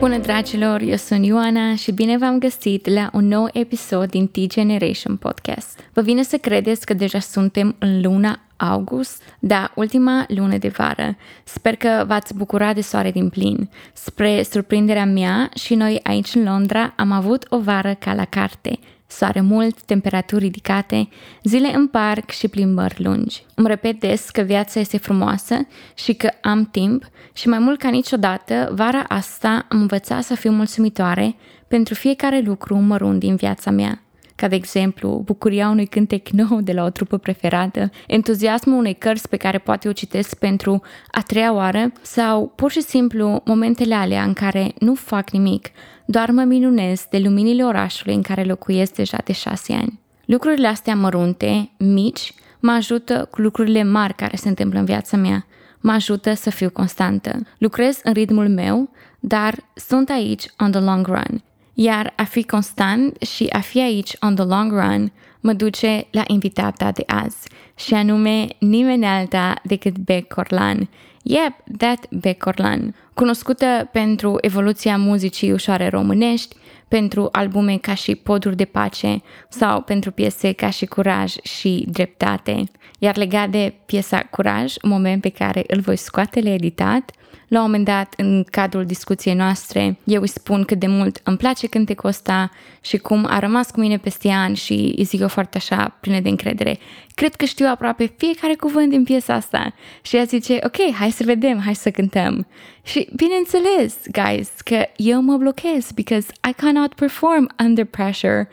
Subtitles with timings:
[0.00, 5.16] Bună dragilor, eu sunt Ioana și bine v-am găsit la un nou episod din T-Generation
[5.16, 5.80] Podcast.
[5.92, 11.16] Vă vine să credeți că deja suntem în luna august, da, ultima lună de vară.
[11.44, 13.70] Sper că v-ați bucurat de soare din plin.
[13.92, 18.78] Spre surprinderea mea și noi aici în Londra am avut o vară ca la carte
[19.10, 21.08] soare mult, temperaturi ridicate,
[21.42, 23.44] zile în parc și plimbări lungi.
[23.54, 27.88] Îmi repet des că viața este frumoasă și că am timp și mai mult ca
[27.88, 31.36] niciodată, vara asta am învățat să fiu mulțumitoare
[31.68, 34.09] pentru fiecare lucru mărunt din viața mea ca
[34.48, 39.36] de exemplu bucuria unui cântec nou de la o trupă preferată, entuziasmul unei cărți pe
[39.36, 44.32] care poate o citesc pentru a treia oară sau pur și simplu momentele alea în
[44.32, 45.68] care nu fac nimic,
[46.04, 50.00] doar mă minunez de luminile orașului în care locuiesc deja de șase ani.
[50.24, 55.46] Lucrurile astea mărunte, mici, mă ajută cu lucrurile mari care se întâmplă în viața mea.
[55.80, 57.38] Mă ajută să fiu constantă.
[57.58, 61.42] Lucrez în ritmul meu, dar sunt aici on the long run.
[61.82, 66.22] Iar a fi constant și a fi aici on the long run mă duce la
[66.26, 70.88] invitata de azi, și anume nimeni alta decât Beck Corlan.
[71.22, 76.56] Yep, that Beck Corlan, cunoscută pentru evoluția muzicii ușoare românești,
[76.88, 82.64] pentru albume ca și Poduri de Pace sau pentru piese ca și Curaj și Dreptate.
[82.98, 87.10] Iar legat de piesa Curaj, un moment pe care îl voi scoate la editat,
[87.50, 91.36] la un moment dat, în cadrul discuției noastre, eu îi spun cât de mult îmi
[91.36, 95.28] place cântecul ăsta și cum a rămas cu mine peste ani și îi zic eu
[95.28, 96.78] foarte așa, plină de încredere.
[97.14, 99.74] Cred că știu aproape fiecare cuvânt din piesa asta.
[100.02, 102.46] Și ea zice, ok, hai să vedem, hai să cântăm.
[102.82, 108.48] Și bineînțeles, guys, că eu mă blochez because I cannot perform under pressure.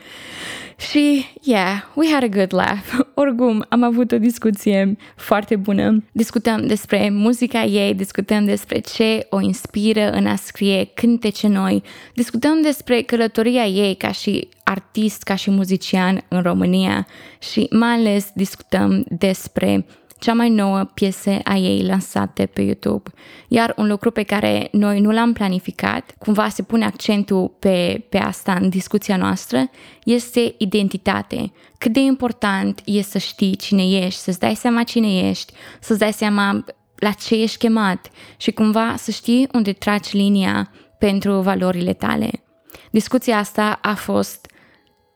[0.78, 3.00] Și, yeah, we had a good laugh.
[3.14, 6.04] Oricum, am avut o discuție foarte bună.
[6.12, 11.84] Discutăm despre muzica ei, discutăm despre ce o inspiră în a scrie cântece noi,
[12.14, 17.08] discutăm despre călătoria ei ca și artist, ca și muzician în România
[17.40, 19.86] și mai ales discutăm despre
[20.20, 23.12] cea mai nouă piese a ei lansate pe YouTube.
[23.48, 28.18] Iar un lucru pe care noi nu l-am planificat, cumva se pune accentul pe, pe
[28.18, 29.70] asta în discuția noastră,
[30.04, 31.52] este identitate.
[31.78, 36.14] Cât de important e să știi cine ești, să-ți dai seama cine ești, să-ți dai
[36.14, 42.30] seama la ce ești chemat și cumva să știi unde tragi linia pentru valorile tale.
[42.92, 44.52] Discuția asta a fost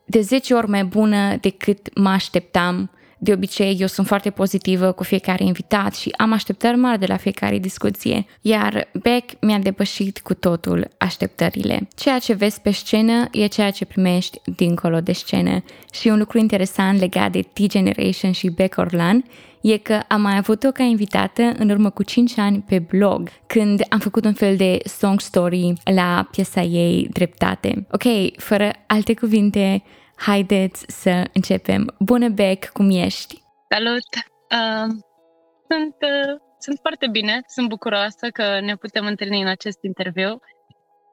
[0.06, 2.92] de 10 ori mai bună decât mă așteptam
[3.24, 7.18] de obicei, eu sunt foarte pozitivă cu fiecare invitat și am așteptări mari de la
[7.18, 11.88] fiecare discuție, iar Beck mi-a depășit cu totul așteptările.
[11.96, 15.64] Ceea ce vezi pe scenă e ceea ce primești dincolo de scenă.
[15.94, 19.24] Și un lucru interesant legat de T-Generation și Beck Orlan
[19.62, 23.82] e că am mai avut-o ca invitată în urmă cu 5 ani pe blog, când
[23.90, 27.86] am făcut un fel de song story la piesa ei Dreptate.
[27.92, 28.04] Ok,
[28.38, 29.84] fără alte cuvinte,
[30.28, 31.96] Haideți să începem.
[32.00, 33.42] Bună, Beck, cum ești?
[33.70, 34.10] Salut!
[34.58, 34.88] Uh,
[35.70, 40.40] sunt, uh, sunt foarte bine, sunt bucuroasă că ne putem întâlni în acest interviu.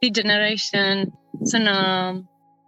[0.01, 1.75] T-Generation sună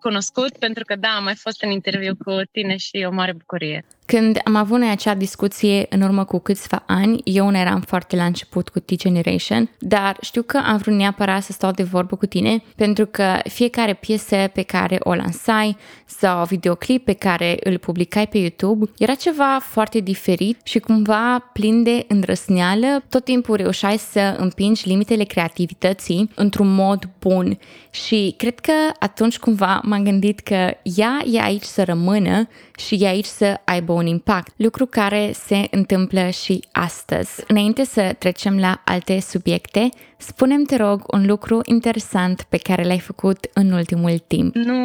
[0.00, 3.32] cunoscut pentru că, da, am mai fost în interviu cu tine și e o mare
[3.32, 3.86] bucurie.
[4.10, 8.16] Când am avut noi acea discuție în urmă cu câțiva ani, eu nu eram foarte
[8.16, 12.26] la început cu T-Generation, dar știu că am vrut neapărat să stau de vorbă cu
[12.26, 15.76] tine pentru că fiecare piesă pe care o lansai
[16.06, 21.82] sau videoclip pe care îl publicai pe YouTube era ceva foarte diferit și cumva plin
[21.82, 23.02] de îndrăsneală.
[23.08, 27.58] Tot timpul reușeai să împingi limitele creativității într-un mod bun
[27.90, 33.06] și cred că atunci cumva m-am gândit că ea e aici să rămână și e
[33.06, 37.44] aici să aibă un impact, lucru care se întâmplă și astăzi.
[37.48, 39.88] Înainte să trecem la alte subiecte,
[40.18, 44.54] spunem te rog un lucru interesant pe care l-ai făcut în ultimul timp.
[44.54, 44.82] Nu,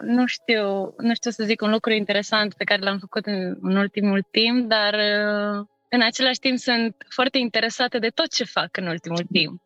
[0.00, 3.76] nu știu, nu știu să zic un lucru interesant pe care l-am făcut în, în
[3.76, 8.86] ultimul timp, dar uh, în același timp sunt foarte interesată de tot ce fac în
[8.86, 9.62] ultimul timp.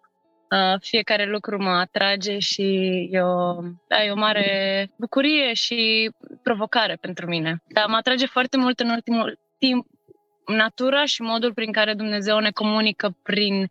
[0.52, 2.62] Uh, fiecare lucru mă atrage și
[3.10, 3.54] e o,
[3.88, 6.10] da, e o mare bucurie și
[6.42, 7.62] provocare pentru mine.
[7.68, 9.86] Dar mă atrage foarte mult în ultimul timp
[10.46, 13.70] natura și modul prin care Dumnezeu ne comunică prin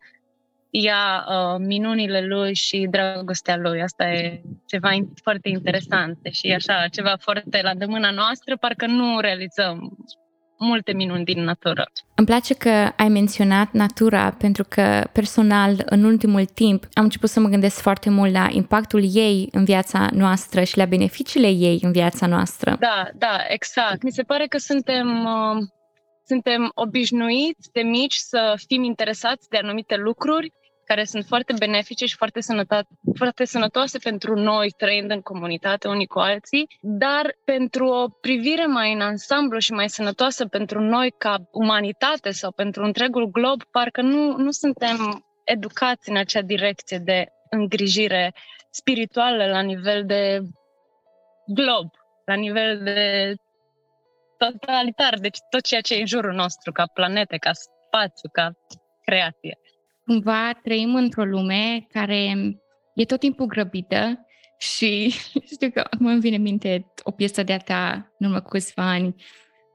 [0.70, 3.82] ea uh, minunile lui și dragostea lui.
[3.82, 4.90] Asta e ceva
[5.22, 9.96] foarte interesant și așa, ceva foarte la de mâna noastră, parcă nu realizăm
[10.62, 11.84] multe minuni din natură.
[12.14, 17.40] Îmi place că ai menționat natura pentru că personal în ultimul timp am început să
[17.40, 21.92] mă gândesc foarte mult la impactul ei în viața noastră și la beneficiile ei în
[21.92, 22.76] viața noastră.
[22.80, 24.02] Da, da, exact.
[24.02, 25.62] Mi se pare că suntem uh,
[26.24, 30.52] suntem obișnuiți de mici să fim interesați de anumite lucruri
[30.92, 36.06] care sunt foarte benefice și foarte, sănătate, foarte sănătoase pentru noi trăind în comunitate unii
[36.06, 41.36] cu alții, dar pentru o privire mai în ansamblu și mai sănătoasă pentru noi ca
[41.52, 48.34] umanitate sau pentru întregul glob, parcă nu, nu suntem educați în acea direcție de îngrijire
[48.70, 50.40] spirituală la nivel de
[51.46, 51.90] glob,
[52.24, 53.34] la nivel de
[54.38, 58.52] totalitar, deci tot ceea ce e în jurul nostru, ca planete, ca spațiu, ca
[59.04, 59.58] creație.
[60.04, 62.34] Cumva trăim într-o lume care
[62.94, 64.26] e tot timpul grăbită
[64.58, 65.14] și
[65.52, 68.90] știu că acum îmi vine în minte o piesă de-a ta în urmă cu câțiva
[68.90, 69.14] ani.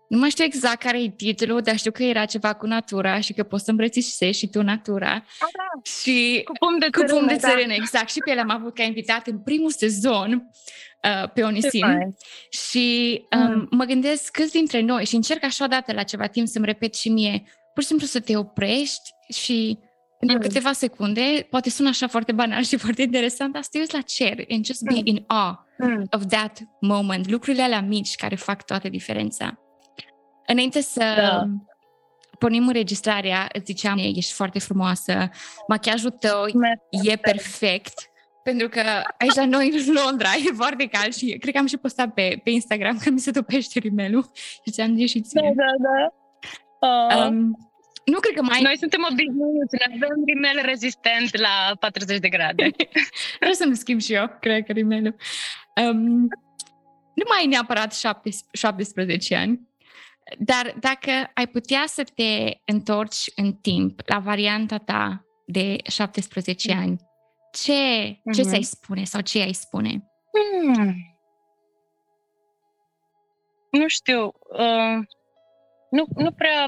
[0.10, 3.34] Nu mai știu exact care e titlul, dar știu că era ceva cu natura și
[3.34, 5.26] că poți să îmbrățișezi și tu natura.
[5.40, 5.82] da.
[5.92, 7.74] Și cu pum de țărână, cu pum de țărână da.
[7.74, 8.10] exact.
[8.10, 10.52] Și pe el am avut ca invitat în primul sezon
[11.04, 12.16] uh, pe Onisim.
[12.50, 13.68] Și um, mm.
[13.72, 17.10] mă gândesc câți dintre noi, și încerc așa odată la ceva timp să-mi repet și
[17.10, 19.80] mie, pur și simplu să te oprești și
[20.20, 20.44] pentru mm.
[20.44, 24.02] câteva secunde, poate sună așa foarte banal și foarte interesant, dar să te uiți la
[24.02, 25.02] cer and just be mm.
[25.04, 26.08] in awe mm.
[26.12, 27.30] of that moment.
[27.30, 29.60] Lucrurile alea mici care fac toată diferența.
[30.46, 31.44] Înainte să da.
[32.40, 35.30] pornim înregistrarea, îți ziceam, ești foarte frumoasă,
[35.68, 36.46] machiajul tău
[37.04, 37.94] e perfect,
[38.44, 38.82] pentru că
[39.18, 42.42] aici la noi în Londra e foarte cald și cred că am și postat pe,
[42.44, 44.32] pe Instagram că mi se topește rimelul
[44.66, 45.54] și ți-am zis și ție.
[45.56, 46.12] Da, da, da.
[46.88, 47.30] Uh.
[47.30, 47.58] Um,
[48.12, 48.62] nu cred că mai...
[48.62, 52.70] Noi suntem obișnuiți, ne avem rimel rezistent la 40 de grade.
[53.40, 55.16] Vreau să-mi schimb și eu, cred că rimelul.
[55.76, 56.28] Um,
[57.14, 57.94] nu mai ai neapărat
[58.52, 59.68] 17 ani,
[60.38, 66.80] dar dacă ai putea să te întorci în timp la varianta ta de 17 mm.
[66.80, 66.98] ani,
[67.52, 68.36] ce, mm-hmm.
[68.36, 70.04] ce ți-ai spune sau ce ai spune?
[70.32, 70.96] Hmm.
[73.72, 74.34] Nu știu.
[74.50, 74.98] Uh,
[75.90, 76.68] nu, nu prea...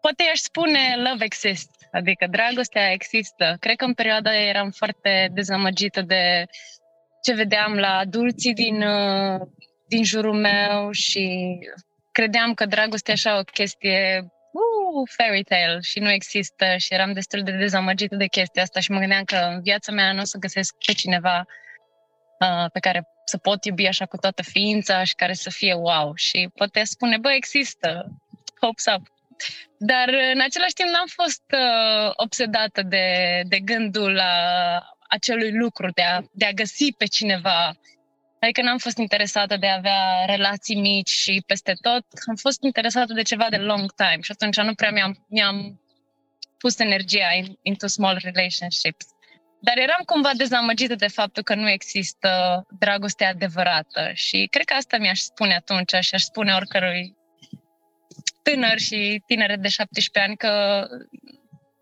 [0.00, 3.56] Poate aș spune love exists, adică dragostea există.
[3.60, 6.46] Cred că în perioada aia eram foarte dezamăgită de
[7.22, 9.40] ce vedeam la adulții din, uh,
[9.88, 11.58] din jurul meu și
[12.12, 14.20] credeam că dragostea e așa o chestie
[14.52, 18.90] uh, fairy tale și nu există și eram destul de dezamăgită de chestia asta și
[18.90, 21.44] mă gândeam că în viața mea nu o să găsesc pe cineva
[22.40, 26.14] uh, pe care să pot iubi așa cu toată ființa și care să fie wow.
[26.14, 28.06] Și poate spune, bă, există,
[28.60, 29.17] hopes up.
[29.78, 33.06] Dar în același timp n-am fost uh, obsedată de,
[33.46, 34.32] de gândul la
[35.08, 37.76] acelui lucru, de a, de a găsi pe cineva
[38.40, 42.04] Adică n-am fost interesată de a avea relații mici și peste tot.
[42.28, 45.80] Am fost interesată de ceva de long time și atunci nu prea mi-am, mi-am
[46.58, 49.06] pus energia in, into small relationships.
[49.60, 54.98] Dar eram cumva dezamăgită de faptul că nu există dragoste adevărată și cred că asta
[54.98, 57.16] mi-aș spune atunci și aș spune oricărui
[58.50, 60.84] tânăr și tinere de 17 ani că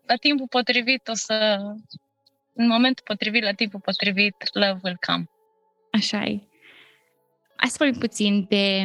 [0.05, 1.57] la timpul potrivit o să,
[2.53, 5.29] în momentul potrivit, la timpul potrivit, love will come.
[5.91, 6.41] Așa e.
[7.55, 8.83] Hai să vorbim puțin de,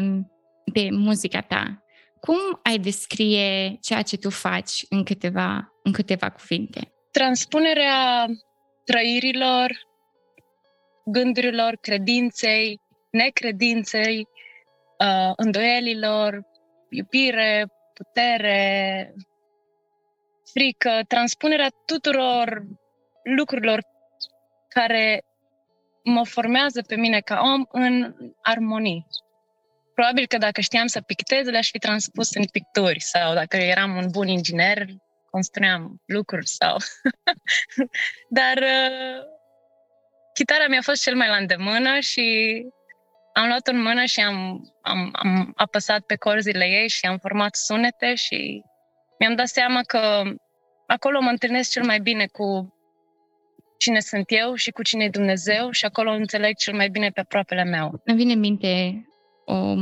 [0.65, 1.85] de muzica ta.
[2.21, 6.93] Cum ai descrie ceea ce tu faci în câteva, în câteva cuvinte?
[7.11, 8.27] Transpunerea
[8.85, 9.71] trăirilor,
[11.05, 14.29] gândurilor, credinței, necredinței,
[14.99, 16.51] uh, îndoielilor,
[16.93, 19.15] iubire, putere,
[20.53, 22.63] frică, transpunerea tuturor
[23.23, 23.81] lucrurilor
[24.69, 25.25] care
[26.05, 29.07] mă formează pe mine ca om în armonii.
[29.95, 34.07] Probabil că dacă știam să pictez, le-aș fi transpus în picturi sau dacă eram un
[34.11, 34.87] bun inginer,
[35.31, 36.77] construiam lucruri sau...
[38.29, 39.25] Dar uh,
[40.35, 42.27] chitara mi-a fost cel mai la îndemână și
[43.33, 47.55] am luat-o în mână și am, am, am apăsat pe corzile ei și am format
[47.55, 48.63] sunete și
[49.19, 50.23] mi-am dat seama că
[50.87, 52.75] acolo mă întâlnesc cel mai bine cu
[53.79, 57.21] cine sunt eu și cu cine e Dumnezeu și acolo înțeleg cel mai bine pe
[57.21, 58.01] aproapele meu.
[58.05, 59.05] Îmi vine în minte
[59.45, 59.75] o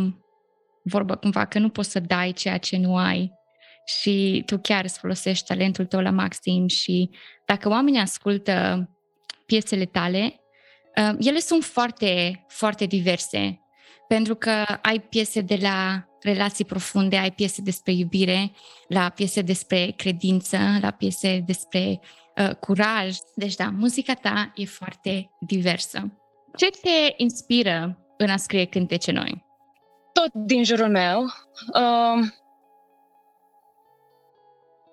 [0.83, 3.33] vorbă cumva că nu poți să dai ceea ce nu ai
[3.85, 7.11] și tu chiar îți folosești talentul tău la maxim și
[7.45, 8.88] dacă oamenii ascultă
[9.47, 10.39] piesele tale, uh,
[11.19, 13.61] ele sunt foarte, foarte diverse
[14.14, 14.50] pentru că
[14.83, 18.52] ai piese de la relații profunde, ai piese despre iubire,
[18.88, 22.00] la piese despre credință, la piese despre
[22.37, 23.16] uh, curaj.
[23.35, 25.99] Deci da, muzica ta e foarte diversă.
[26.57, 29.45] Ce te inspiră în a scrie cântece noi?
[30.12, 31.23] Tot din jurul meu.
[31.75, 32.28] Uh,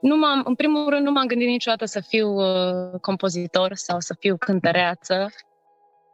[0.01, 4.15] nu m-am, în primul rând, nu m-am gândit niciodată să fiu uh, compozitor sau să
[4.19, 5.29] fiu cântăreață,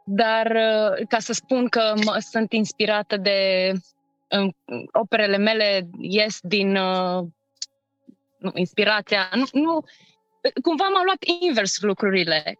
[0.04, 3.70] dar uh, ca să spun că mă, sunt inspirată de
[4.30, 4.52] uh,
[4.92, 7.24] operele mele ies din uh,
[8.38, 9.84] nu, inspirația, nu, nu
[10.62, 12.58] cumva m-au luat invers lucrurile.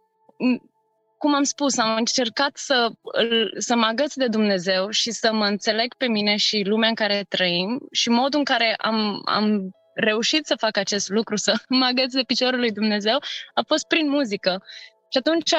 [1.17, 2.91] Cum am spus, am încercat să,
[3.57, 7.25] să mă agăț de Dumnezeu și să mă înțeleg pe mine și lumea în care
[7.29, 12.13] trăim și modul în care am, am reușit să fac acest lucru, să mă agăț
[12.13, 13.17] de piciorul lui Dumnezeu,
[13.53, 14.63] a fost prin muzică.
[15.09, 15.53] Și atunci,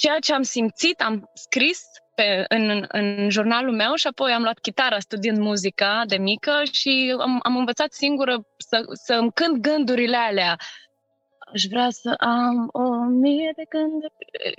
[0.00, 1.80] ceea ce am simțit, am scris
[2.14, 7.16] pe, în, în jurnalul meu și apoi am luat chitara studiind muzica de mică și
[7.18, 8.34] am, am învățat singură
[8.68, 10.56] să, să îmi cânt gândurile alea.
[11.52, 14.12] Aș vrea să am o mie de gânduri.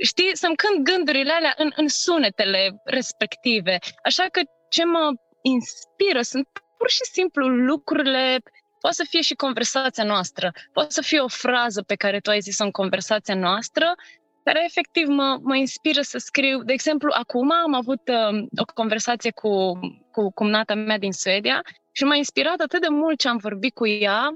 [0.04, 3.78] Știi, să-mi cânt gândurile alea în, în sunetele respective.
[4.04, 8.42] Așa că ce mă inspiră sunt pur și simplu lucrurile
[8.82, 12.40] Poate să fie și conversația noastră, poate să fie o frază pe care tu ai
[12.40, 13.96] zis-o în conversația noastră,
[14.44, 16.64] care efectiv mă, mă inspiră să scriu.
[16.64, 19.80] De exemplu, acum am avut uh, o conversație cu,
[20.12, 23.88] cu cumnata mea din Suedia și m-a inspirat atât de mult ce am vorbit cu
[23.88, 24.34] ea,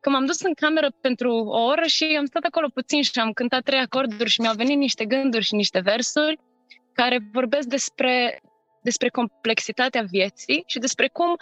[0.00, 3.32] că m-am dus în cameră pentru o oră și am stat acolo puțin și am
[3.32, 6.38] cântat trei acorduri și mi-au venit niște gânduri și niște versuri
[6.92, 8.40] care vorbesc despre,
[8.82, 11.36] despre complexitatea vieții și despre cum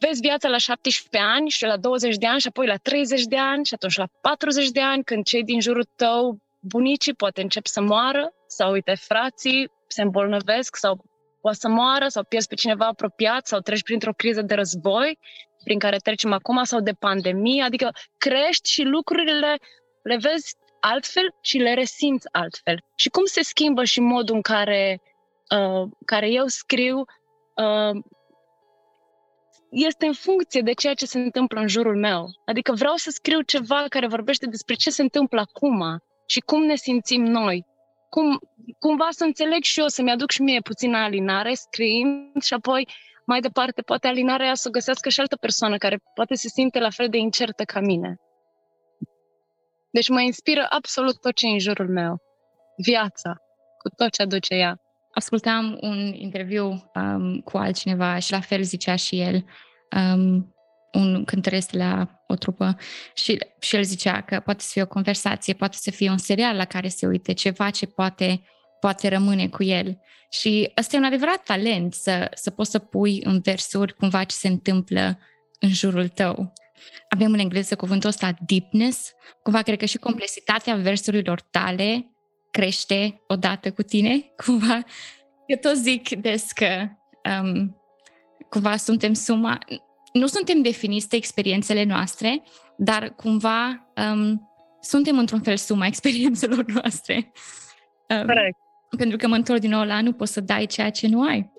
[0.00, 3.38] vezi viața la 17 ani și la 20 de ani și apoi la 30 de
[3.38, 7.66] ani și atunci la 40 de ani, când cei din jurul tău, bunicii, poate încep
[7.66, 11.04] să moară sau, uite, frații se îmbolnăvesc sau
[11.40, 15.18] poate să moară sau pierzi pe cineva apropiat sau treci printr-o criză de război
[15.64, 19.56] prin care trecem acum sau de pandemie, adică crești și lucrurile
[20.02, 22.84] le vezi altfel și le resimți altfel.
[22.94, 25.00] Și cum se schimbă și modul în care,
[25.56, 28.02] uh, care eu scriu uh,
[29.70, 32.26] este în funcție de ceea ce se întâmplă în jurul meu.
[32.44, 36.74] Adică vreau să scriu ceva care vorbește despre ce se întâmplă acum și cum ne
[36.74, 37.66] simțim noi.
[38.08, 38.38] Cum,
[38.78, 42.88] cumva să înțeleg și eu, să-mi aduc și mie puțină alinare, scriind și apoi
[43.26, 46.78] mai departe, poate alinarea aia să o găsească și altă persoană care poate se simte
[46.78, 48.16] la fel de incertă ca mine.
[49.90, 52.22] Deci mă inspiră absolut tot ce e în jurul meu.
[52.76, 53.36] Viața,
[53.78, 54.80] cu tot ce aduce ea
[55.18, 59.44] ascultam un interviu um, cu altcineva și la fel zicea și el,
[59.96, 60.54] um,
[60.92, 62.76] un cântăresc la o trupă
[63.14, 66.56] și, și el zicea că poate să fie o conversație, poate să fie un serial
[66.56, 68.42] la care se uite, ceva ce poate,
[68.80, 69.98] poate rămâne cu el.
[70.30, 74.36] Și ăsta e un adevărat talent să, să poți să pui în versuri cumva ce
[74.36, 75.18] se întâmplă
[75.60, 76.52] în jurul tău.
[77.08, 82.10] Avem în engleză cuvântul ăsta deepness, cumva cred că și complexitatea versurilor tale
[82.50, 84.82] crește odată cu tine, cumva.
[85.46, 86.88] Eu tot zic des că
[87.42, 87.76] um,
[88.48, 89.58] cumva suntem suma,
[90.12, 92.42] nu suntem definiți de experiențele noastre,
[92.76, 94.50] dar cumva um,
[94.80, 97.32] suntem într-un fel suma experiențelor noastre.
[98.08, 98.56] Um, Corect.
[98.96, 101.52] Pentru că mă întorc din nou la nu poți să dai ceea ce nu ai.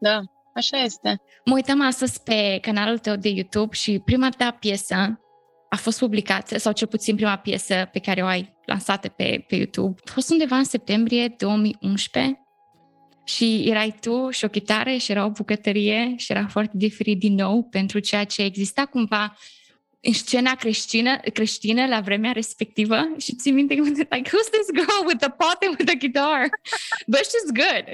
[0.00, 0.20] Da,
[0.54, 1.20] așa este.
[1.44, 5.20] Mă uitam astăzi pe canalul tău de YouTube și prima ta piesă
[5.68, 9.56] a fost publicată, sau cel puțin prima piesă pe care o ai lansată pe, pe
[9.56, 12.45] YouTube, a fost undeva în septembrie 2011
[13.28, 17.34] și erai tu și o chitară și era o bucătărie și era foarte diferit din
[17.34, 19.36] nou pentru ceea ce exista cumva
[20.00, 25.06] în scena creștină, creștină la vremea respectivă și ți minte că like, who's this girl
[25.06, 26.48] with the pot and with the guitar?
[27.12, 27.84] But she's good.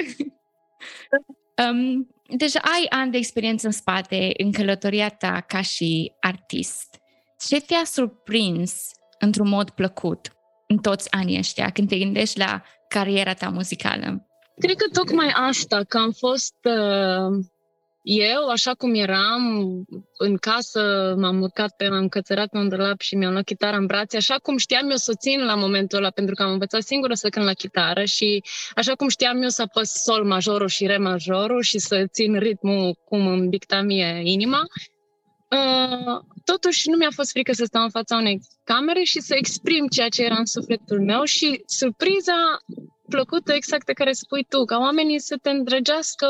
[1.68, 7.00] um, deci ai ani de experiență în spate în călătoria ta ca și artist.
[7.48, 10.32] Ce te-a surprins într-un mod plăcut
[10.66, 14.26] în toți anii ăștia când te gândești la cariera ta muzicală?
[14.62, 17.45] Cred că tocmai asta, că am fost uh,
[18.02, 19.42] eu, așa cum eram,
[20.19, 23.87] în casă, m-am urcat pe, m-am cățărat pe un dulap și mi-am luat chitara în
[23.87, 26.83] brațe, așa cum știam eu să o țin la momentul ăla, pentru că am învățat
[26.83, 28.42] singură să cânt la chitară și
[28.75, 32.97] așa cum știam eu să apăs sol majorul și re majorul și să țin ritmul
[33.04, 34.91] cum îmi dicta mie inima, Uh,
[36.44, 40.09] totuși nu mi-a fost frică să stau în fața unei camere și să exprim ceea
[40.09, 42.59] ce era în sufletul meu și surpriza
[43.09, 46.26] plăcută exact pe care spui tu, ca oamenii să te îndrăgească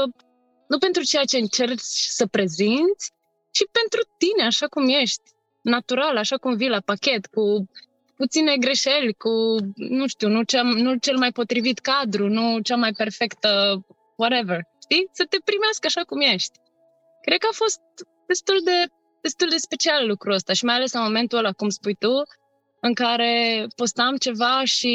[0.69, 1.81] nu pentru ceea ce încerci
[2.19, 3.13] să prezinți,
[3.51, 5.23] ci pentru tine, așa cum ești,
[5.63, 7.43] natural, așa cum vii la pachet, cu
[8.17, 9.31] puține greșeli, cu,
[9.75, 13.51] nu știu, nu, cea, nu cel mai potrivit cadru, nu cea mai perfectă
[14.17, 15.09] whatever, știi?
[15.13, 16.59] Să te primească așa cum ești.
[17.23, 17.81] Cred că a fost
[18.27, 18.77] destul de
[19.23, 22.23] destul de special lucrul ăsta și mai ales în momentul ăla, cum spui tu,
[22.81, 24.95] în care postam ceva și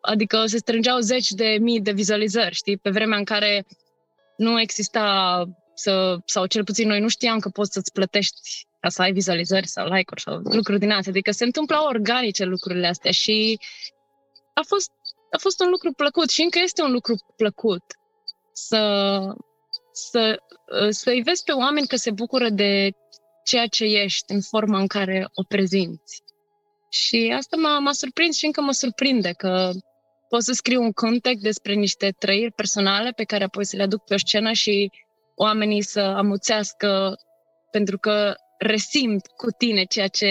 [0.00, 3.66] adică se strângeau zeci de mii de vizualizări, știi, pe vremea în care
[4.36, 9.02] nu exista să, sau cel puțin noi nu știam că poți să-ți plătești ca să
[9.02, 11.10] ai vizualizări sau like-uri sau lucruri din astea.
[11.10, 13.58] Adică se întâmplau organice lucrurile astea și
[14.54, 14.90] a fost,
[15.32, 17.82] a fost un lucru plăcut și încă este un lucru plăcut
[18.52, 19.34] să,
[19.92, 20.42] să,
[20.90, 22.90] să-i vezi pe oameni că se bucură de
[23.44, 26.22] ceea ce ești în forma în care o prezinți.
[26.90, 29.70] Și asta m-a, m-a surprins și încă mă surprinde că
[30.28, 34.04] pot să scriu un context despre niște trăiri personale pe care apoi să le aduc
[34.04, 34.90] pe o scenă și
[35.34, 37.14] oamenii să amuțească
[37.70, 40.28] pentru că resimt cu tine ceea ce...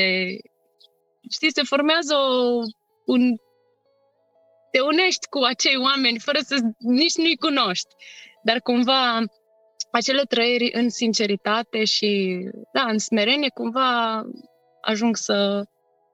[1.29, 2.61] Știi, se formează o,
[3.05, 3.35] un...
[4.71, 7.87] Te unești cu acei oameni fără să nici nu-i cunoști.
[8.43, 9.23] Dar cumva
[9.91, 12.39] acele trăiri în sinceritate și,
[12.73, 14.21] da, în smerenie, cumva
[14.81, 15.63] ajung să,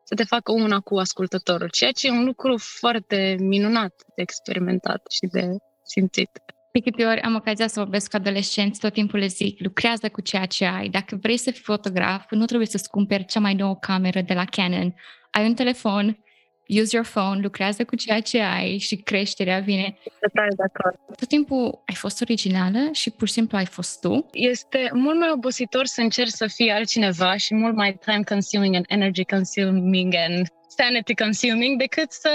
[0.04, 5.02] să te facă una cu ascultătorul, ceea ce e un lucru foarte minunat de experimentat
[5.12, 6.30] și de simțit.
[6.72, 10.22] De câte ori am ocazia să vorbesc cu adolescenți, tot timpul le zic, lucrează cu
[10.22, 10.90] ceea ce ai.
[10.90, 14.46] Dacă vrei să fii fotograf, nu trebuie să-ți cumperi cea mai nouă cameră de la
[14.46, 14.96] Canon.
[15.32, 16.25] Ai un telefon,
[16.68, 19.98] use your phone, lucrează cu ceea ce ai și creșterea vine.
[20.20, 21.18] Total de acord.
[21.18, 24.26] Tot timpul ai fost originală și pur și simplu ai fost tu?
[24.32, 28.86] Este mult mai obositor să încerci să fii altcineva și mult mai time consuming and
[28.88, 32.30] energy consuming and sanity consuming decât să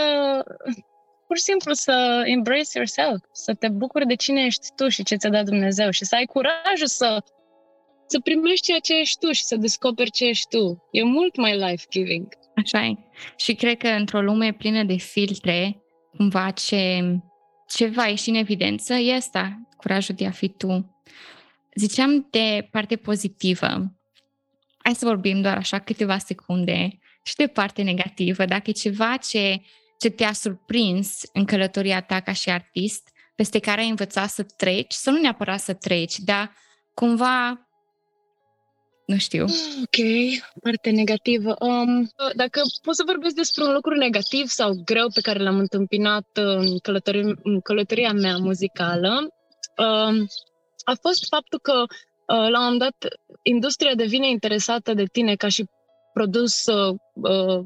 [1.27, 5.17] pur și simplu să embrace yourself, să te bucuri de cine ești tu și ce
[5.17, 7.23] ți-a dat Dumnezeu și să ai curajul să
[8.07, 10.89] să primești ceea ce ești tu și să descoperi ce ești tu.
[10.91, 12.27] E mult mai life-giving.
[12.63, 12.95] Așa e.
[13.37, 15.83] Și cred că într-o lume plină de filtre,
[16.17, 17.01] cumva ce,
[17.69, 20.97] ce va ieși în evidență e asta, curajul de a fi tu.
[21.75, 23.95] Ziceam de parte pozitivă.
[24.79, 28.45] Hai să vorbim doar așa câteva secunde și de parte negativă.
[28.45, 29.61] Dacă e ceva ce,
[29.99, 34.93] ce te-a surprins în călătoria ta ca și artist, peste care ai învățat să treci,
[34.93, 36.53] să nu neapărat să treci, dar
[36.95, 37.70] cumva
[39.11, 39.45] nu știu.
[39.85, 39.99] Ok,
[40.63, 41.57] parte negativă.
[41.61, 46.27] Um, dacă pot să vorbesc despre un lucru negativ sau greu pe care l-am întâmpinat
[46.33, 49.13] în, călători, în călătoria mea muzicală,
[49.79, 50.27] um,
[50.85, 52.97] a fost faptul că uh, la un moment dat
[53.43, 55.65] industria devine interesată de tine ca și
[56.13, 57.65] produs uh, uh,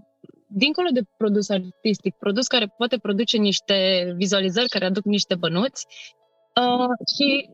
[0.49, 3.77] dincolo de produs artistic, produs care poate produce niște
[4.17, 5.87] vizualizări care aduc niște bănuți
[6.61, 7.51] uh, și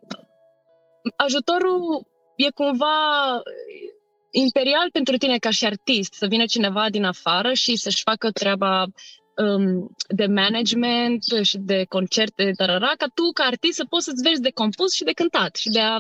[1.17, 2.10] ajutorul
[2.47, 2.97] e cumva
[4.31, 8.87] imperial pentru tine ca și artist, să vină cineva din afară și să-și facă treaba
[9.37, 14.41] um, de management și de concerte, tarara, ca tu, ca artist, să poți să-ți vezi
[14.41, 15.99] de compus și de cântat și de a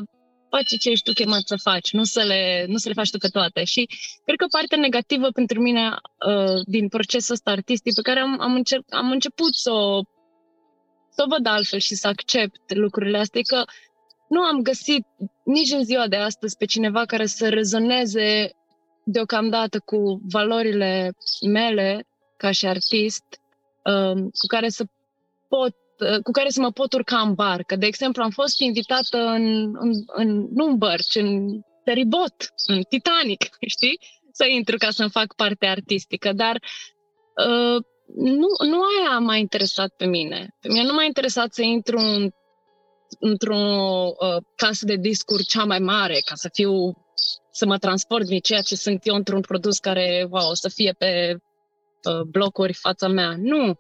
[0.51, 3.19] face ce ești tu chemat să faci, nu să le, nu să le faci tu
[3.19, 3.65] pe toate.
[3.65, 3.89] Și
[4.25, 5.85] cred că partea negativă pentru mine
[6.27, 10.01] uh, din procesul ăsta artistic pe care am, am, încerc, am început să o,
[11.11, 13.65] să o văd altfel și să accept lucrurile astea, e că
[14.31, 15.07] nu am găsit
[15.45, 18.51] nici în ziua de astăzi pe cineva care să rezoneze
[19.05, 21.13] deocamdată cu valorile
[21.47, 23.25] mele ca și artist,
[23.85, 24.85] um, cu care să
[25.49, 27.77] pot uh, cu care să mă pot urca în barcă.
[27.77, 32.35] De exemplu, am fost invitată în, în, în nu în bărci, în feribot,
[32.67, 33.99] în Titanic, știi?
[34.33, 36.61] Să intru ca să-mi fac parte artistică, dar
[37.47, 37.85] uh,
[38.17, 40.57] nu, nu aia m-a interesat pe mine.
[40.61, 42.31] Pe mine nu m-a interesat să intru în
[43.19, 46.73] într-o uh, casă de discuri cea mai mare, ca să fiu,
[47.51, 50.95] să mă transport din ceea ce sunt eu într-un produs care, wow, o să fie
[50.99, 51.37] pe
[52.09, 53.35] uh, blocuri fața mea.
[53.39, 53.75] Nu.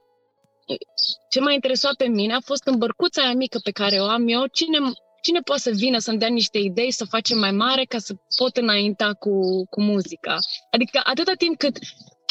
[1.30, 4.28] Ce m-a interesat pe mine a fost în bărcuța aia mică pe care o am
[4.28, 4.78] eu, cine,
[5.22, 8.56] cine poate să vină să-mi dea niște idei, să facem mai mare ca să pot
[8.56, 10.38] înainta cu, cu muzica.
[10.70, 11.78] Adică atâta timp cât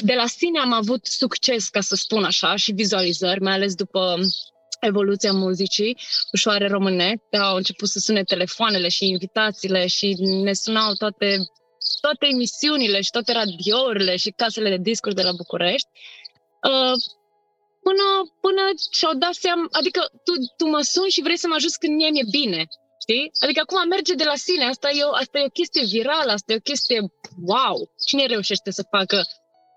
[0.04, 4.16] de la sine am avut succes, ca să spun așa, și vizualizări, mai ales după
[4.80, 5.98] evoluția muzicii
[6.32, 11.38] ușoare române, au început să sune telefoanele și invitațiile și ne sunau toate,
[12.02, 15.90] toate emisiunile și toate radiourile și casele de discuri de la București.
[16.64, 16.96] Uh,
[17.82, 18.06] până,
[18.42, 18.62] până
[18.92, 22.10] și-au dat seama, adică tu, tu mă suni și vrei să mă ajut când mie
[22.10, 22.68] mi-e bine.
[23.02, 23.32] Știi?
[23.40, 26.54] Adică acum merge de la sine, asta e, o, asta e o chestie virală, asta
[26.54, 27.00] e o chestie
[27.52, 27.92] wow!
[28.06, 29.24] Cine reușește să facă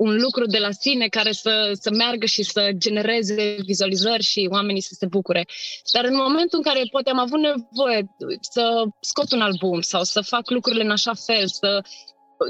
[0.02, 4.80] un lucru de la sine care să, să meargă și să genereze vizualizări și oamenii
[4.80, 5.46] să se bucure.
[5.92, 8.00] Dar în momentul în care poate am avut nevoie
[8.40, 11.82] să scot un album sau să fac lucrurile în așa fel, să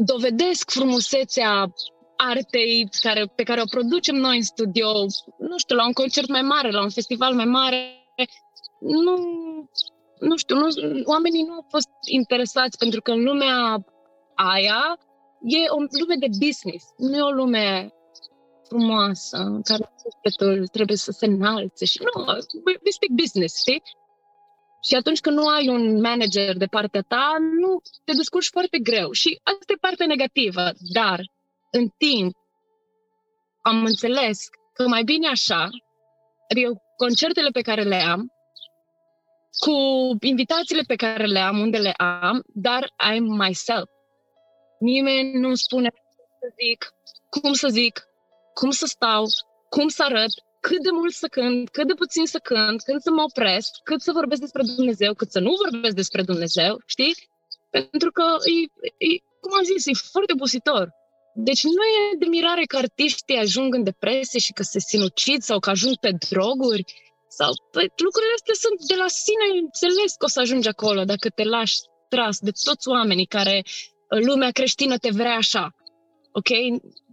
[0.05, 1.73] dovedesc frumusețea
[2.17, 4.89] artei care, pe care o producem noi în studio,
[5.39, 7.79] nu știu, la un concert mai mare, la un festival mai mare,
[8.81, 9.15] nu,
[10.19, 10.67] nu știu, nu,
[11.05, 13.85] oamenii nu au fost interesați pentru că în lumea
[14.35, 14.99] aia
[15.45, 17.93] e o lume de business, nu e o lume
[18.69, 22.25] frumoasă, în care sufletul trebuie să se înalțe și nu,
[22.65, 23.83] we speak business, știi?
[24.85, 29.11] Și atunci când nu ai un manager de partea ta, nu te descurci foarte greu.
[29.11, 30.71] Și asta e partea negativă.
[30.93, 31.21] Dar,
[31.71, 32.35] în timp,
[33.63, 35.69] am înțeles că mai bine așa,
[36.57, 38.33] eu concertele pe care le am,
[39.61, 39.75] cu
[40.21, 43.89] invitațiile pe care le am, unde le am, dar I'm myself
[44.91, 46.81] Nimeni nu spune cum să zic,
[47.31, 48.07] cum să zic,
[48.55, 49.25] cum să stau,
[49.69, 53.11] cum să arăt, cât de mult să cânt, cât de puțin să cânt, când să
[53.11, 57.15] mă opresc, cât să vorbesc despre Dumnezeu, cât să nu vorbesc despre Dumnezeu, știi?
[57.71, 58.25] Pentru că,
[58.57, 58.59] e,
[59.07, 59.09] e,
[59.41, 60.85] cum am zis, e foarte obositor.
[61.35, 65.59] Deci nu e de mirare că artiștii ajung în depresie și că se sinucid sau
[65.59, 66.85] că ajung pe droguri.
[67.29, 71.29] Sau, păi, lucrurile astea sunt de la sine înțeles că o să ajungi acolo dacă
[71.29, 71.77] te lași
[72.09, 75.75] tras de toți oamenii care uh, lumea creștină te vrea așa.
[76.33, 76.49] Ok?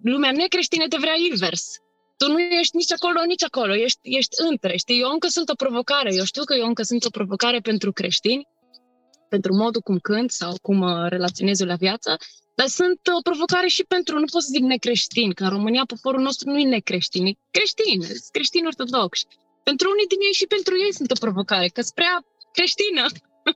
[0.04, 1.66] Lumea necreștină te vrea invers.
[2.18, 3.76] Tu nu ești nici acolo, nici acolo.
[3.76, 5.00] Ești, ești între, știi?
[5.00, 6.14] Eu încă sunt o provocare.
[6.14, 8.48] Eu știu că eu încă sunt o provocare pentru creștini,
[9.30, 12.18] pentru modul cum cânt sau cum uh, relaționez la viață,
[12.56, 16.22] dar sunt o provocare și pentru, nu pot să zic necreștini, că în România poporul
[16.22, 19.26] nostru nu e necreștin, e creștin, sunt creștini ortodoxi.
[19.64, 22.16] Pentru unii din ei și pentru ei sunt o provocare, că sunt prea
[22.52, 23.06] creștină.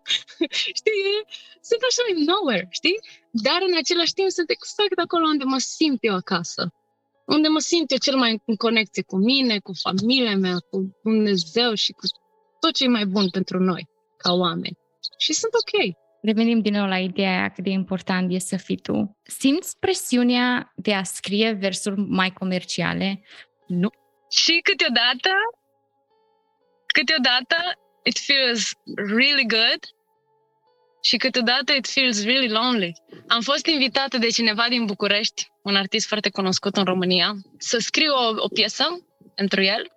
[0.79, 1.23] știi?
[1.69, 2.99] Sunt așa in nowhere, știi?
[3.31, 6.73] Dar în același timp sunt exact acolo unde mă simt eu acasă.
[7.25, 11.73] Unde mă simt eu cel mai în conexie cu mine, cu familia mea, cu Dumnezeu
[11.73, 12.05] și cu
[12.59, 14.77] tot ce e mai bun pentru noi, ca oameni.
[15.17, 15.95] Și sunt ok.
[16.21, 19.17] Revenim din nou la ideea cât de important e să fii tu.
[19.23, 23.23] Simți presiunea de a scrie versuri mai comerciale?
[23.67, 23.89] Nu.
[24.29, 25.29] Și câteodată,
[26.85, 27.55] câteodată
[28.03, 29.81] it feels really good
[31.01, 32.93] și câteodată it feels really lonely.
[33.27, 38.13] Am fost invitată de cineva din București, un artist foarte cunoscut în România, să scriu
[38.13, 38.83] o, o piesă
[39.35, 39.87] pentru el.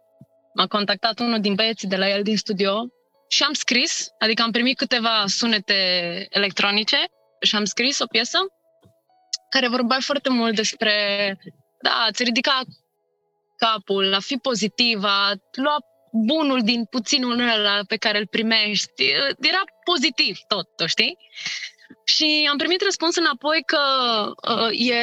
[0.54, 2.86] M-a contactat unul din băieții de la el din studio
[3.28, 5.74] și am scris, adică am primit câteva sunete
[6.30, 6.96] electronice
[7.40, 8.38] și am scris o piesă
[9.50, 10.94] care vorbea foarte mult despre,
[11.82, 12.62] da, îți ridica
[13.56, 15.76] capul, a fi pozitiv, a lua
[16.24, 19.04] bunul din puținul ăla pe care îl primești.
[19.40, 21.16] Era pozitiv tot, știi?
[22.04, 23.80] Și am primit răspuns înapoi că
[24.52, 25.00] uh, e,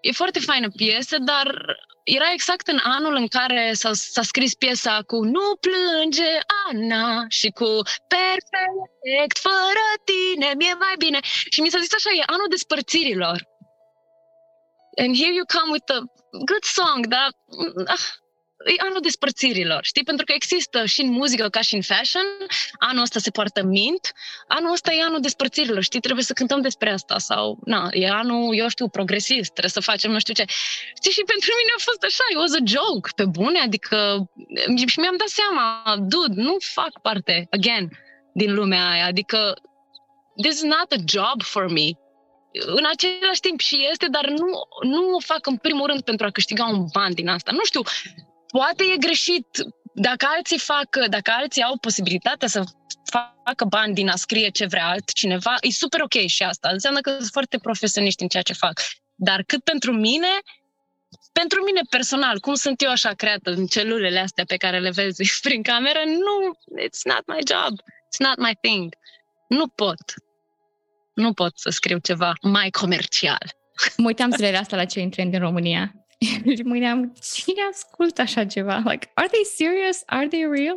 [0.00, 5.02] e foarte faină piesă, dar era exact în anul în care s-a, s-a scris piesa
[5.06, 7.70] cu Nu plânge Ana și cu
[8.14, 11.18] Perfect, fără tine, mi-e mai bine.
[11.22, 13.52] Și mi s-a zis așa, e anul despărțirilor.
[14.96, 16.00] And here you come with a
[16.50, 17.28] good song, dar
[17.86, 18.06] ah,
[18.64, 20.04] e anul despărțirilor, știi?
[20.04, 22.26] Pentru că există și în muzică ca și în fashion,
[22.78, 24.12] anul ăsta se poartă mint,
[24.48, 26.00] anul ăsta e anul despărțirilor, știi?
[26.00, 30.10] Trebuie să cântăm despre asta sau, na, e anul, eu știu, progresist, trebuie să facem
[30.10, 30.44] nu știu ce.
[30.96, 34.30] Știi, și pentru mine a fost așa, it was a joke, pe bune, adică
[34.86, 37.88] și mi-am dat seama, dude, nu fac parte, again,
[38.34, 39.54] din lumea aia, adică
[40.42, 41.88] this is not a job for me,
[42.66, 44.46] în același timp și este, dar nu,
[44.82, 47.52] nu o fac în primul rând pentru a câștiga un ban din asta.
[47.52, 47.80] Nu știu,
[48.58, 49.46] poate e greșit
[49.94, 52.64] dacă alții fac, dacă alții au posibilitatea să
[53.44, 56.68] facă bani din a scrie ce vrea altcineva, e super ok și asta.
[56.68, 58.80] Înseamnă că sunt foarte profesioniști în ceea ce fac.
[59.14, 60.32] Dar cât pentru mine,
[61.32, 65.40] pentru mine personal, cum sunt eu așa creată în celulele astea pe care le vezi
[65.46, 68.94] prin cameră, nu, it's not my job, it's not my thing.
[69.48, 70.14] Nu pot.
[71.14, 73.56] Nu pot să scriu ceva mai comercial.
[73.96, 76.03] Mă uitam zilele astea la ce intră în România
[76.56, 78.76] și mă gândeam, cine ascultă așa ceva?
[78.76, 80.02] Like, are they serious?
[80.06, 80.76] Are they real?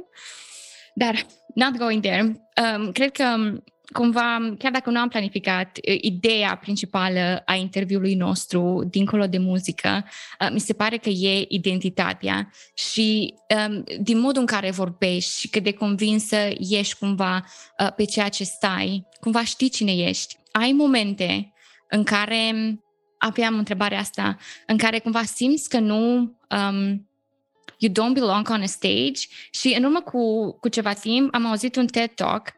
[0.93, 6.57] Dar, not going there, um, cred că um, cumva, chiar dacă nu am planificat, ideea
[6.62, 10.05] principală a interviului nostru, dincolo de muzică,
[10.39, 13.33] uh, mi se pare că e identitatea și
[13.67, 17.45] um, din modul în care vorbești și cât de convinsă ești cumva
[17.79, 20.36] uh, pe ceea ce stai, cumva știi cine ești.
[20.51, 21.53] Ai momente
[21.89, 22.51] în care
[23.17, 26.15] aveam întrebarea asta, în care cumva simți că nu
[26.49, 27.10] um,
[27.77, 31.75] you don't belong on a stage și în urmă cu, cu ceva timp am auzit
[31.75, 32.53] un TED Talk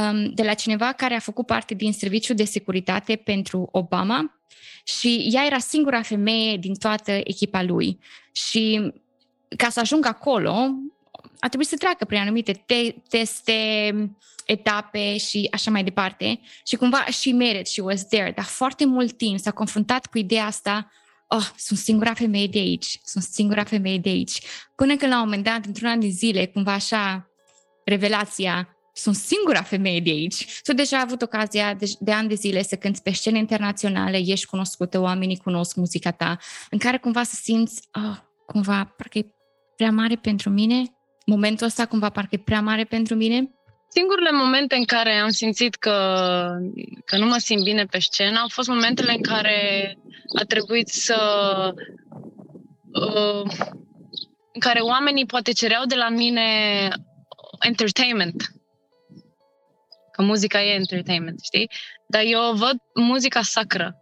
[0.00, 4.40] um, de la cineva care a făcut parte din serviciul de securitate pentru Obama
[4.84, 7.98] și ea era singura femeie din toată echipa lui.
[8.32, 8.92] Și
[9.56, 10.68] ca să ajungă acolo
[11.42, 13.92] a trebuit să treacă prin anumite te- teste,
[14.44, 16.40] etape și așa mai departe.
[16.66, 20.44] Și cumva și merit, she was there, dar foarte mult timp s-a confruntat cu ideea
[20.44, 20.90] asta,
[21.26, 24.40] oh, sunt singura femeie de aici, sunt singura femeie de aici.
[24.74, 27.30] Până când la un moment dat, într-un an de zile, cumva așa,
[27.84, 30.60] revelația, sunt singura femeie de aici.
[30.62, 34.18] Tu deja ai avut ocazia de, de ani de zile să cânti pe scene internaționale,
[34.18, 36.38] ești cunoscută, oamenii cunosc muzica ta,
[36.70, 39.26] în care cumva să simți, oh, cumva, parcă e
[39.76, 40.82] prea mare pentru mine,
[41.26, 43.50] momentul ăsta cumva parcă e prea mare pentru mine?
[43.88, 46.46] Singurele momente în care am simțit că,
[47.04, 49.98] că nu mă simt bine pe scenă au fost momentele în care
[50.40, 51.18] a trebuit să...
[52.92, 53.42] Uh,
[54.52, 56.42] în care oamenii poate cereau de la mine
[57.60, 58.42] entertainment.
[60.12, 61.70] Că muzica e entertainment, știi?
[62.06, 63.96] Dar eu văd muzica sacră.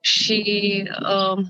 [0.00, 0.42] Și
[1.00, 1.44] uh,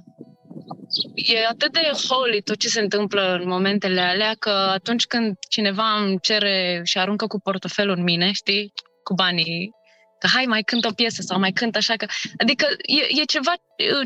[1.15, 5.99] e atât de holy tot ce se întâmplă în momentele alea, că atunci când cineva
[5.99, 9.71] îmi cere și aruncă cu portofelul în mine, știi, cu banii,
[10.19, 12.07] că hai mai cânt o piesă sau mai cânt așa că...
[12.39, 13.53] Adică e, e ceva,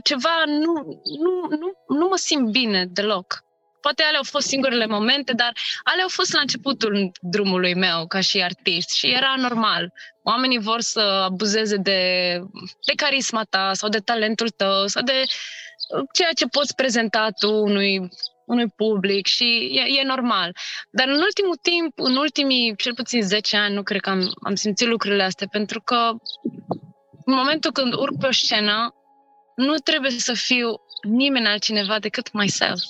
[0.05, 0.72] ceva nu,
[1.24, 3.48] nu, nu, nu mă simt bine deloc.
[3.81, 8.20] Poate alea au fost singurele momente, dar alea au fost la începutul drumului meu ca
[8.20, 9.92] și artist și era normal.
[10.22, 12.00] Oamenii vor să abuzeze de,
[12.87, 15.24] de carisma ta sau de talentul tău sau de
[16.12, 18.09] ceea ce poți prezenta tu unui,
[18.47, 20.57] unui public și e, e normal.
[20.90, 24.55] Dar în ultimul timp, în ultimii cel puțin 10 ani, nu cred că am, am
[24.55, 26.11] simțit lucrurile astea, pentru că
[27.25, 28.95] în momentul când urc pe o scenă,
[29.57, 32.81] nu trebuie să fiu nimeni altcineva decât myself.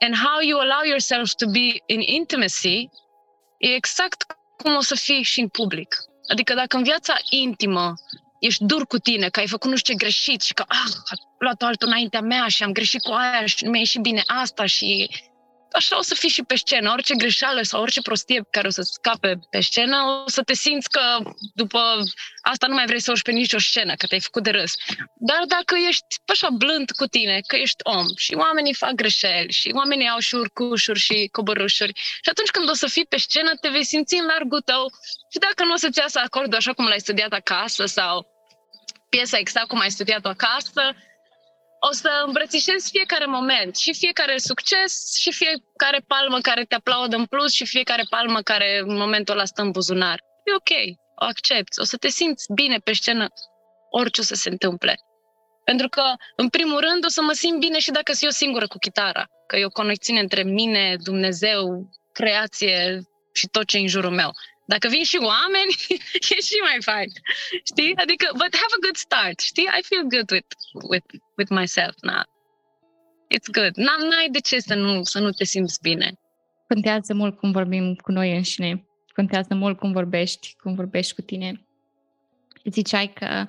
[0.00, 2.88] And how you allow yourself to be in intimacy
[3.58, 4.24] e exact
[4.56, 5.96] cum o să fii și în public.
[6.28, 7.94] Adică dacă în viața intimă
[8.40, 11.14] ești dur cu tine, că ai făcut nu știu ce greșit și că ah, a
[11.38, 14.66] luat altul înaintea mea și am greșit cu aia și nu mi-a ieșit bine asta
[14.66, 15.10] și
[15.72, 16.90] așa o să fii și pe scenă.
[16.90, 20.90] Orice greșeală sau orice prostie care o să scape pe scenă, o să te simți
[20.90, 21.00] că
[21.54, 21.80] după
[22.42, 24.74] asta nu mai vrei să urci pe nicio scenă, că te-ai făcut de râs.
[25.18, 29.70] Dar dacă ești așa blând cu tine, că ești om și oamenii fac greșeli și
[29.74, 33.68] oamenii au și urcușuri și coborâșuri și atunci când o să fii pe scenă, te
[33.68, 34.90] vei simți în largul tău
[35.32, 38.26] și dacă nu o să-ți iasă acordul așa cum l-ai studiat acasă sau
[39.08, 40.94] piesa exact cum ai studiat-o acasă,
[41.88, 47.24] o să îmbrățișezi fiecare moment și fiecare succes și fiecare palmă care te aplaudă în
[47.24, 50.18] plus și fiecare palmă care în momentul ăla stă în buzunar.
[50.44, 50.72] E ok,
[51.22, 53.26] o accepti, o să te simți bine pe scenă
[53.90, 54.94] orice o să se întâmple.
[55.64, 56.02] Pentru că,
[56.36, 59.24] în primul rând, o să mă simt bine și dacă sunt eu singură cu chitara,
[59.46, 63.00] că e o conexiune între mine, Dumnezeu, creație
[63.32, 64.30] și tot ce e în jurul meu.
[64.72, 65.72] Dacă vin și oameni,
[66.34, 67.10] e și mai fain.
[67.70, 67.92] Știi?
[68.04, 69.38] Adică, but have a good start.
[69.40, 69.68] Știi?
[69.78, 70.50] I feel good with,
[70.90, 71.06] with,
[71.38, 72.22] with myself now.
[73.34, 73.74] It's good.
[73.84, 76.08] N-am, n-ai de ce să nu, să nu te simți bine.
[76.68, 78.84] Contează mult cum vorbim cu noi înșine.
[79.14, 81.66] Contează mult cum vorbești, cum vorbești cu tine.
[82.64, 83.48] Ziceai că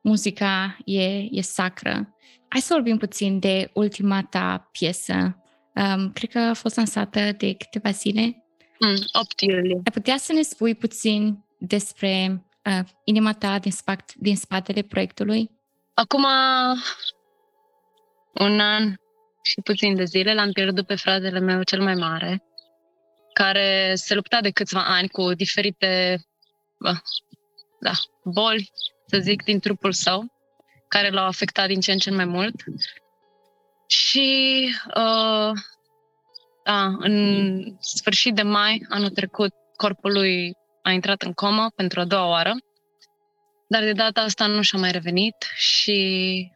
[0.00, 2.16] muzica e, e sacră.
[2.48, 5.42] Hai să vorbim puțin de ultima ta piesă.
[5.74, 8.44] Um, cred că a fost lansată de câteva zile.
[8.80, 9.74] Mm, 8 iulie.
[9.74, 15.50] Ai putea să ne spui puțin despre uh, inima ta din, spac- din spatele proiectului?
[15.94, 16.24] Acum
[18.34, 18.94] un an
[19.42, 22.42] și puțin de zile l-am pierdut pe fratele meu cel mai mare,
[23.32, 26.20] care se lupta de câțiva ani cu diferite
[26.80, 26.92] bă,
[27.80, 27.92] da,
[28.24, 28.70] boli,
[29.06, 30.32] să zic, din trupul său,
[30.88, 32.54] care l-au afectat din ce în ce mai mult.
[33.86, 35.52] Și uh,
[36.70, 42.04] da, în sfârșit de mai, anul trecut, corpul lui a intrat în comă pentru a
[42.04, 42.54] doua oară,
[43.68, 46.50] dar de data asta nu și-a mai revenit și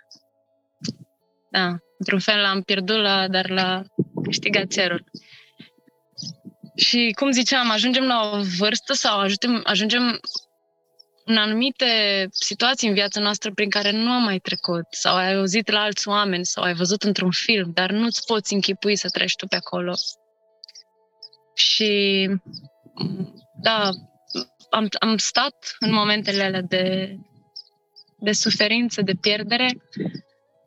[1.51, 3.85] da, într-un fel l-am pierdut, la, dar l-a
[4.23, 5.05] câștigat cerul.
[6.77, 10.21] Și cum ziceam, ajungem la o vârstă sau ajungem, ajungem
[11.25, 11.87] în anumite
[12.31, 16.09] situații în viața noastră prin care nu am mai trecut sau ai auzit la alți
[16.09, 19.93] oameni sau ai văzut într-un film, dar nu-ți poți închipui să treci tu pe acolo.
[21.55, 22.29] Și
[23.63, 23.91] da,
[24.71, 27.17] am, am stat în momentele alea de,
[28.19, 29.69] de suferință, de pierdere,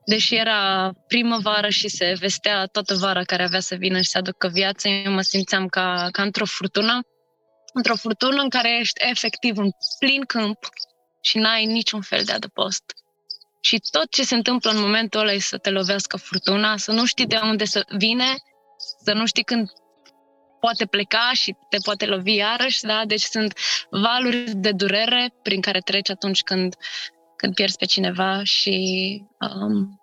[0.06, 4.48] deși era primăvară și se vestea toată vara care avea să vină și să aducă
[4.48, 7.02] viață, eu mă simțeam ca, ca într-o furtună
[7.74, 10.60] într-o furtună în care ești efectiv în plin câmp
[11.22, 12.84] și n-ai niciun fel de adăpost.
[13.62, 17.06] Și tot ce se întâmplă în momentul ăla e să te lovească furtuna, să nu
[17.06, 18.36] știi de unde să vine,
[19.04, 19.70] să nu știi când
[20.60, 23.06] poate pleca și te poate lovi iarăși, da?
[23.06, 23.54] Deci sunt
[23.90, 26.76] valuri de durere prin care treci atunci când,
[27.36, 28.76] când pierzi pe cineva și
[29.40, 29.97] um,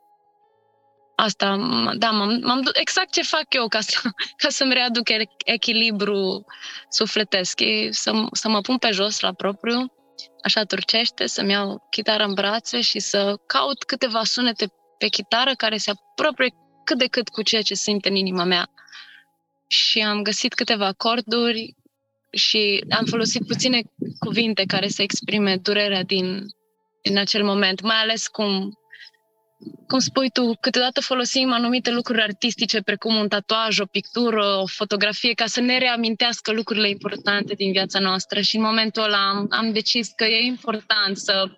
[1.16, 1.56] asta,
[1.96, 3.98] da, m-am, m-am, exact ce fac eu ca, să,
[4.42, 5.08] ca să-mi readuc
[5.44, 6.44] echilibru
[6.88, 9.92] sufletesc, e să, să mă pun pe jos la propriu,
[10.42, 14.66] așa turcește, să-mi iau chitara în brațe și să caut câteva sunete
[14.98, 18.70] pe chitară care se apropie cât de cât cu ceea ce simt în inima mea.
[19.66, 21.74] Și am găsit câteva acorduri
[22.32, 23.82] și am folosit puține
[24.18, 26.46] cuvinte care să exprime durerea din,
[27.02, 28.78] din acel moment, mai ales cum
[29.86, 35.32] cum spui tu, câteodată folosim anumite lucruri artistice, precum un tatuaj, o pictură, o fotografie,
[35.32, 39.72] ca să ne reamintească lucrurile importante din viața noastră și în momentul ăla am, am
[39.72, 41.50] decis că e important să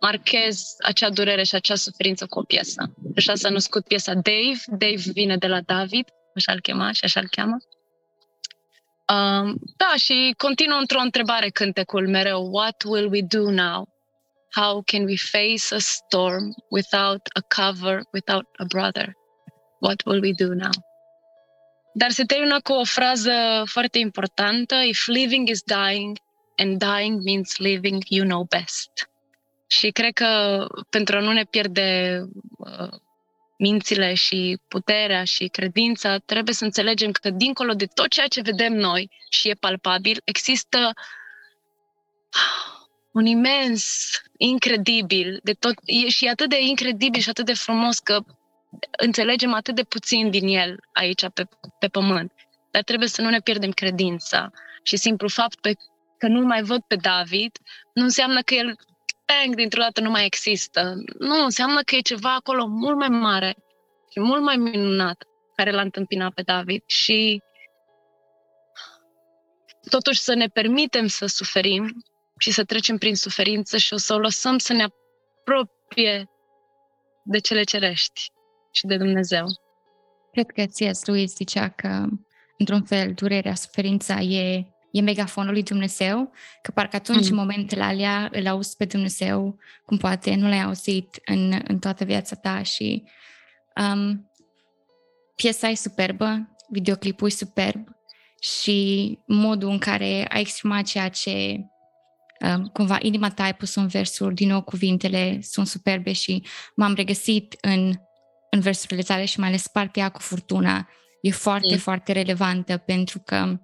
[0.00, 2.94] marchez acea durere și acea suferință cu o piesă.
[3.16, 4.58] Așa s-a născut piesa Dave.
[4.66, 7.56] Dave vine de la David, așa l chema și așa l cheamă.
[9.12, 12.48] Um, da, și continuă într-o întrebare cântecul mereu.
[12.52, 13.93] What will we do now?
[14.54, 19.14] How can we face a storm without a cover, without a brother?
[19.80, 20.72] What will we do now?
[21.94, 24.74] Dar se termină cu o frază foarte importantă.
[24.74, 26.18] If living is dying
[26.56, 28.90] and dying means living, you know best.
[29.66, 32.20] Și cred că pentru a nu ne pierde
[32.58, 32.98] uh,
[33.58, 38.72] mințile și puterea și credința, trebuie să înțelegem că dincolo de tot ceea ce vedem
[38.72, 40.92] noi și e palpabil, există
[43.14, 48.20] un imens, incredibil, de tot, e și atât de incredibil și atât de frumos că
[48.98, 51.48] înțelegem atât de puțin din el aici pe,
[51.78, 52.32] pe pământ.
[52.70, 54.50] Dar trebuie să nu ne pierdem credința.
[54.82, 55.72] Și simplu fapt pe,
[56.18, 57.58] că nu-l mai văd pe David,
[57.92, 58.76] nu înseamnă că el,
[59.26, 60.94] bang, dintr-o dată nu mai există.
[61.18, 63.54] Nu, înseamnă că e ceva acolo mult mai mare
[64.12, 65.24] și mult mai minunat
[65.56, 66.82] care l-a întâmpinat pe David.
[66.86, 67.42] Și
[69.90, 72.04] totuși să ne permitem să suferim
[72.38, 76.28] și să trecem prin suferință și o să o lăsăm să ne apropie
[77.24, 78.30] de cele cerești
[78.72, 79.46] și de Dumnezeu.
[80.32, 81.04] Cred că C.S.
[81.04, 82.06] Lewis zicea că,
[82.58, 87.30] într-un fel, durerea, suferința e, e megafonul lui Dumnezeu, că parcă atunci, mm.
[87.30, 92.04] în momentele alea, îl auzi pe Dumnezeu, cum poate nu l-ai auzit în, în toată
[92.04, 93.02] viața ta și
[93.76, 94.30] um,
[95.34, 97.88] piesa e superbă, videoclipul e superb
[98.40, 101.73] și modul în care ai exprimat ceea ce um,
[102.72, 107.56] cumva inima ta ai pus în versuri, din nou cuvintele sunt superbe și m-am regăsit
[107.60, 107.94] în
[108.54, 110.88] în versurile tale și mai ales partea cu furtuna
[111.20, 111.78] e foarte, mm.
[111.78, 113.60] foarte relevantă pentru că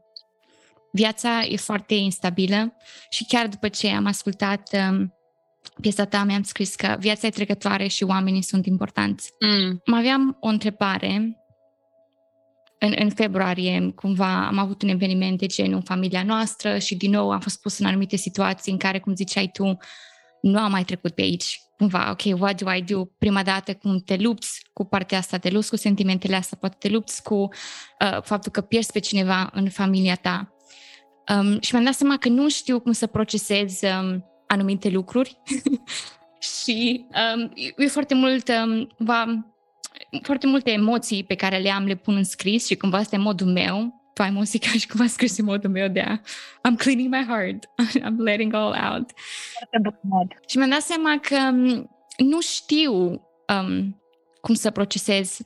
[0.93, 2.77] viața e foarte instabilă
[3.11, 5.15] și chiar după ce am ascultat um,
[5.81, 9.31] piesa ta, mi-am scris că viața e trecătoare și oamenii sunt importanți.
[9.41, 9.81] Mm.
[9.87, 11.40] Mai aveam o întrebare.
[12.83, 17.11] În, în februarie, cumva, am avut un eveniment de genul în familia noastră și din
[17.11, 19.77] nou am fost pus în anumite situații în care, cum ziceai tu,
[20.43, 23.05] nu am mai trecut pe aici cumva, ok, what do I do?
[23.05, 26.89] Prima dată cum te lupți cu partea asta, te lupți cu sentimentele astea, poate te
[26.89, 30.55] lupți cu uh, faptul că pierzi pe cineva în familia ta.
[31.35, 35.41] Um, și mi-am dat seama că nu știu cum să procesez um, anumite lucruri
[36.63, 39.50] și um, e foarte mult, um, cumva,
[40.23, 43.19] foarte multe emoții pe care le am, le pun în scris și cumva asta e
[43.19, 46.21] modul meu tu ai muzica și cumva scris în modul meu de a
[46.69, 47.67] I'm cleaning my heart,
[48.07, 49.11] I'm letting all out.
[50.47, 52.93] Și mi-am dat seama că um, nu știu
[53.49, 54.01] um,
[54.41, 55.37] cum să procesez,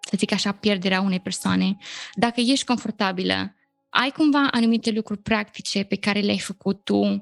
[0.00, 1.76] să zic așa, pierderea unei persoane.
[2.14, 3.54] Dacă ești confortabilă,
[3.88, 7.20] ai cumva anumite lucruri practice pe care le-ai făcut tu uh,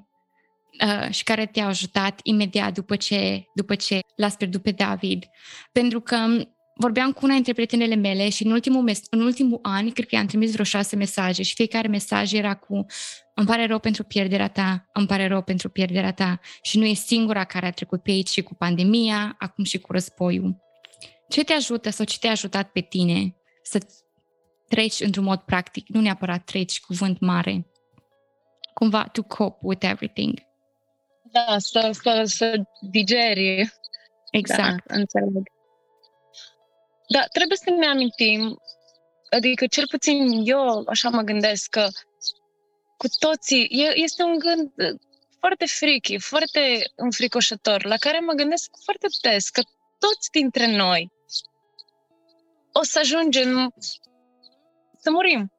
[1.10, 5.24] și care te-au ajutat imediat după ce, după ce l-ați pierdut pe David.
[5.72, 9.58] Pentru că um, vorbeam cu una dintre prietenele mele și în ultimul, mes- în ultimul
[9.62, 12.86] an, cred că i-am trimis vreo șase mesaje și fiecare mesaj era cu
[13.34, 16.94] îmi pare rău pentru pierderea ta, îmi pare rău pentru pierderea ta și nu e
[16.94, 20.56] singura care a trecut pe aici și cu pandemia, acum și cu războiul.
[21.28, 23.86] Ce te ajută sau ce te-a ajutat pe tine să
[24.68, 27.66] treci într-un mod practic, nu neapărat treci cuvânt mare,
[28.74, 30.47] cumva to cope with everything?
[31.30, 33.72] Da, să, să, să digeri.
[34.30, 34.86] Exact.
[34.86, 35.50] Da, înțeleg.
[37.08, 38.58] Da, trebuie să ne amintim,
[39.30, 41.86] adică cel puțin eu așa mă gândesc că
[42.96, 44.72] cu toții, este un gând
[45.38, 49.60] foarte fricky, foarte înfricoșător, la care mă gândesc foarte des, că
[49.98, 51.10] toți dintre noi
[52.72, 53.74] o să ajungem
[54.98, 55.52] să murim.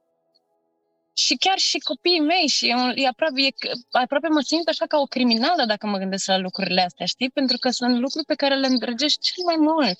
[1.25, 3.49] Și chiar și copiii mei și e aproape, e,
[3.91, 7.29] aproape mă simt așa ca o criminală dacă mă gândesc la lucrurile astea, știi?
[7.29, 9.99] Pentru că sunt lucruri pe care le îndrăgești cel mai mult.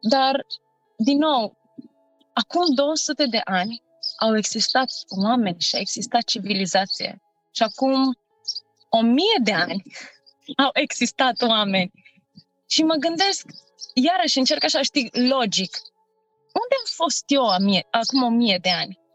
[0.00, 0.46] Dar,
[0.96, 1.56] din nou,
[2.32, 3.82] acum 200 de ani
[4.18, 4.90] au existat
[5.24, 7.22] oameni și a existat civilizație.
[7.50, 8.18] Și acum
[8.88, 9.82] o mie de ani
[10.64, 11.92] au existat oameni.
[12.68, 13.46] Și mă gândesc,
[13.94, 15.76] iarăși încerc așa, știi, logic.
[16.60, 17.46] Unde am fost eu
[17.90, 19.06] acum o mie de ani?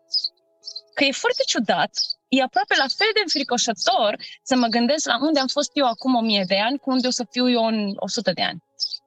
[0.93, 1.91] Că e foarte ciudat,
[2.27, 6.15] e aproape la fel de înfricoșător să mă gândesc la unde am fost eu acum
[6.15, 8.63] o mie de ani cu unde o să fiu eu în 100 de ani.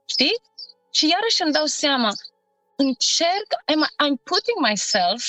[0.06, 0.34] Știi?
[0.92, 2.10] Și iarăși îmi dau seama,
[2.76, 5.24] încerc, am, I'm putting myself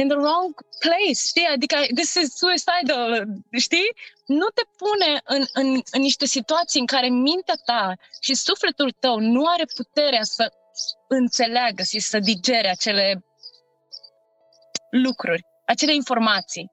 [0.00, 1.46] in the wrong place, știi?
[1.54, 3.26] Adică this is suicidal,
[3.58, 3.90] știi?
[4.26, 9.18] Nu te pune în, în, în niște situații în care mintea ta și sufletul tău
[9.18, 10.52] nu are puterea să
[11.08, 13.24] înțeleagă și să digere acele
[14.90, 16.70] lucruri, acele informații.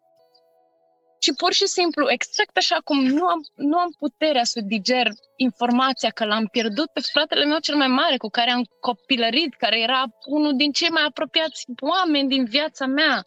[1.19, 6.09] Și pur și simplu, exact așa cum nu am, nu am puterea să diger informația
[6.09, 10.03] că l-am pierdut pe fratele meu cel mai mare, cu care am copilărit, care era
[10.25, 13.23] unul din cei mai apropiați oameni din viața mea.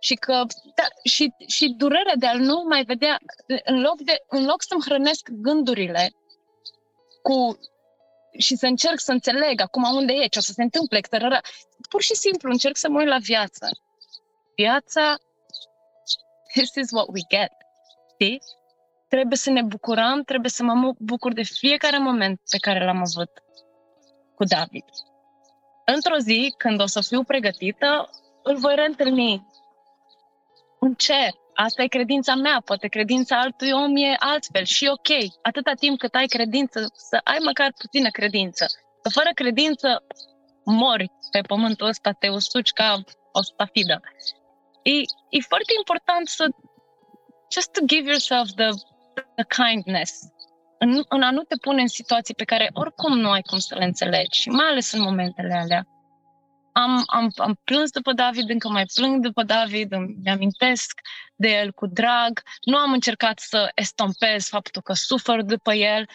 [0.00, 0.32] și, că,
[0.74, 3.18] da, și, și durerea de a nu mai vedea,
[3.64, 6.12] în loc, de, în loc să-mi hrănesc gândurile
[7.22, 7.58] cu
[8.38, 11.10] și să încerc să înțeleg acum unde e, ce o să se întâmple, etc.
[11.88, 13.68] Pur și simplu încerc să mă uit la viață.
[14.56, 15.16] Viața,
[16.54, 17.52] this is what we get.
[18.12, 18.38] Știi?
[19.08, 23.30] Trebuie să ne bucurăm, trebuie să mă bucur de fiecare moment pe care l-am avut
[24.34, 24.84] cu David.
[25.84, 28.10] Într-o zi, când o să fiu pregătită,
[28.42, 29.46] îl voi reîntâlni
[30.80, 31.30] în cer.
[31.54, 35.08] Asta e credința mea, poate credința altui om e altfel și ok.
[35.42, 38.66] Atâta timp cât ai credință, să ai măcar puțină credință.
[39.02, 40.02] Că fără credință
[40.64, 43.02] mori pe pământul ăsta, te usuci ca
[43.32, 44.00] o stafidă.
[44.84, 44.92] E,
[45.28, 46.44] e foarte important să
[47.52, 48.68] just to give yourself the,
[49.34, 50.12] the kindness
[50.78, 53.74] în, în a nu te pune în situații pe care oricum nu ai cum să
[53.74, 55.86] le înțelegi, mai ales în momentele alea
[56.74, 61.00] am, am, am plâns după David, încă mai plâng după David, îmi amintesc
[61.36, 62.42] de el cu drag.
[62.64, 66.08] Nu am încercat să estompez faptul că sufăr după el.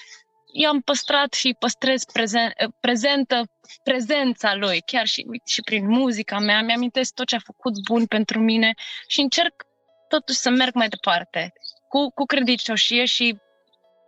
[0.51, 3.43] I-am păstrat și păstrez prezen, prezentă
[3.83, 6.61] prezența lui, chiar și, și prin muzica mea.
[6.61, 8.73] Mi-amintesc tot ce a făcut bun pentru mine
[9.07, 9.53] și încerc
[10.07, 11.53] totuși să merg mai departe,
[11.87, 13.37] cu, cu credincioșie și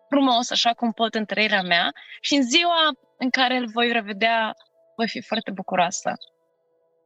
[0.09, 4.53] frumos, așa cum pot în trăirea mea și în ziua în care îl voi revedea,
[4.95, 6.13] voi fi foarte bucuroasă.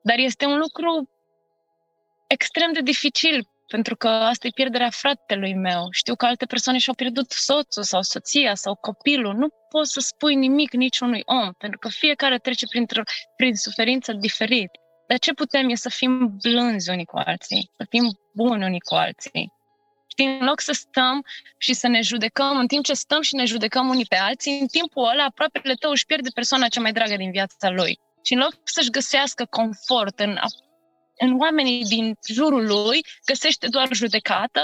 [0.03, 1.09] Dar este un lucru
[2.27, 5.87] extrem de dificil, pentru că asta e pierderea fratelui meu.
[5.91, 9.33] Știu că alte persoane și-au pierdut soțul sau soția sau copilul.
[9.35, 13.01] Nu poți să spui nimic niciunui om, pentru că fiecare trece printr-o,
[13.35, 14.69] prin suferință diferit.
[15.07, 18.93] Dar ce putem e să fim blânzi unii cu alții, să fim buni unii cu
[18.93, 19.53] alții.
[20.07, 21.25] Știi, în loc să stăm
[21.57, 24.67] și să ne judecăm, în timp ce stăm și ne judecăm unii pe alții, în
[24.67, 27.99] timpul ăla aproapele tău își pierde persoana cea mai dragă din viața lui.
[28.23, 30.37] Și în loc să-și găsească confort în,
[31.17, 34.61] în oamenii din jurul lui, găsește doar judecată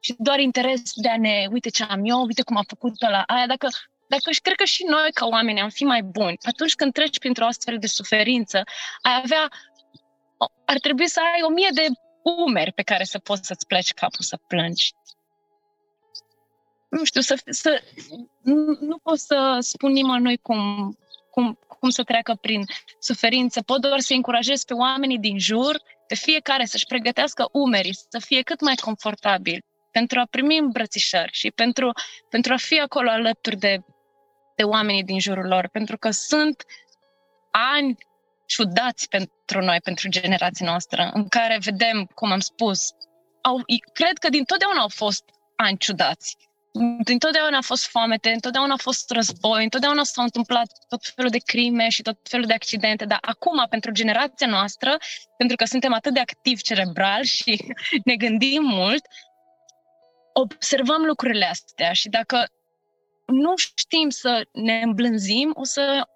[0.00, 3.22] și doar interes de a ne, uite ce am eu, uite cum am făcut la
[3.26, 3.46] aia.
[3.46, 3.68] Dacă,
[4.08, 7.18] dacă și cred că și noi ca oameni am fi mai buni, atunci când treci
[7.18, 8.62] printr-o astfel de suferință,
[9.02, 9.48] ai avea,
[10.64, 11.86] ar trebui să ai o mie de
[12.22, 14.92] umeri pe care să poți să-ți pleci capul să plângi.
[16.88, 17.82] Nu știu, să, să
[18.42, 20.58] nu, nu pot să spun nimănui cum,
[21.40, 22.64] cum, cum să treacă prin
[22.98, 23.62] suferință.
[23.62, 28.42] Pot doar să încurajez pe oamenii din jur, pe fiecare să-și pregătească umerii, să fie
[28.42, 31.92] cât mai confortabil pentru a primi îmbrățișări și pentru,
[32.30, 33.84] pentru a fi acolo alături de,
[34.56, 36.64] de oamenii din jurul lor, pentru că sunt
[37.50, 37.96] ani
[38.46, 42.88] ciudați pentru noi, pentru generația noastră, în care vedem, cum am spus,
[43.42, 43.62] au,
[43.92, 45.24] cred că din totdeauna au fost
[45.56, 46.36] ani ciudați
[47.04, 51.88] întotdeauna a fost foamete, întotdeauna a fost război, întotdeauna s-au întâmplat tot felul de crime
[51.88, 54.96] și tot felul de accidente, dar acum, pentru generația noastră,
[55.36, 59.06] pentru că suntem atât de activi cerebral și ne gândim mult,
[60.32, 62.46] observăm lucrurile astea și dacă
[63.26, 66.06] nu știm să ne îmblânzim, o să,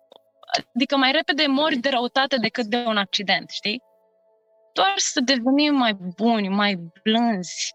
[0.75, 3.83] adică mai repede mori de răutate decât de un accident, știi?
[4.73, 7.75] Doar să devenim mai buni, mai blânzi,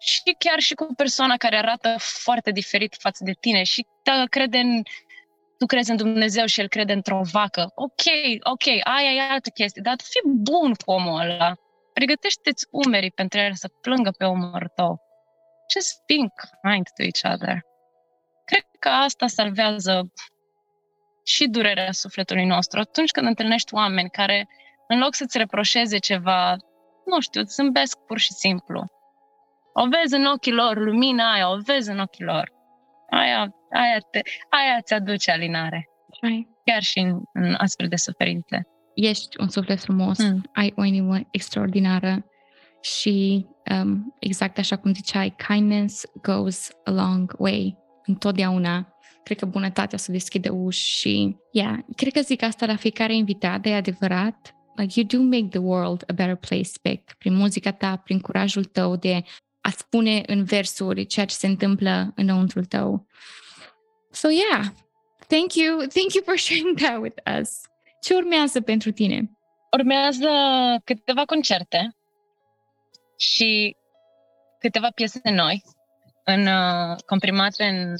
[0.00, 4.58] și chiar și cu persoana care arată foarte diferit față de tine și dacă crede
[4.58, 4.82] în
[5.58, 7.72] tu crezi în Dumnezeu și el crede într-o vacă.
[7.74, 8.04] Ok,
[8.52, 11.54] ok, aia e altă chestie, dar fii bun cu omul ăla.
[11.92, 15.00] Pregătește-ți umerii pentru el să plângă pe omul tău.
[15.74, 16.30] Just being
[16.62, 17.60] kind to each other.
[18.44, 20.12] Cred că asta salvează
[21.24, 22.78] și durerea sufletului nostru.
[22.78, 24.48] Atunci când întâlnești oameni care,
[24.88, 26.56] în loc să-ți reproșeze ceva,
[27.04, 28.99] nu știu, îți zâmbesc pur și simplu
[29.72, 32.52] o vezi în ochii lor, lumina aia, o vezi în ochii lor.
[33.10, 35.88] Aia, aia, te, aia ți aduce alinare.
[36.20, 36.48] Ai.
[36.64, 38.62] Chiar și în, în astfel de suferințe.
[38.94, 40.42] Ești un suflet frumos, mm.
[40.52, 42.24] ai o inimă extraordinară
[42.80, 47.78] și um, exact așa cum ziceai, kindness goes a long way.
[48.06, 53.14] Întotdeauna cred că bunătatea să deschide uși și, yeah, cred că zic asta la fiecare
[53.14, 57.72] invitat, de adevărat, like you do make the world a better place, Beck, prin muzica
[57.72, 59.22] ta, prin curajul tău de
[59.60, 63.06] a spune în versuri ceea ce se întâmplă înăuntrul tău.
[64.10, 64.64] So yeah,
[65.26, 67.60] thank you, thank you for sharing that with us.
[68.00, 69.30] Ce urmează pentru tine?
[69.72, 70.28] Urmează
[70.84, 71.96] câteva concerte
[73.16, 73.76] și
[74.58, 75.62] câteva piese noi,
[76.24, 77.94] în, uh, comprimate în,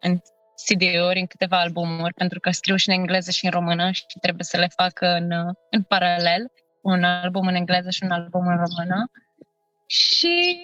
[0.00, 0.18] în
[0.64, 4.44] CD-uri, în câteva albumuri, pentru că scriu și în engleză și în română și trebuie
[4.44, 6.52] să le fac în, uh, în paralel,
[6.82, 9.10] un album în engleză și un album în română.
[9.86, 10.58] Și